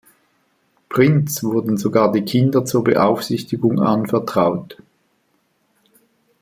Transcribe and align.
Prinz 0.89 1.43
wurden 1.43 1.77
sogar 1.77 2.11
die 2.11 2.23
Kinder 2.25 2.65
zur 2.65 2.83
Beaufsichtigung 2.83 3.79
anvertraut. 3.79 4.77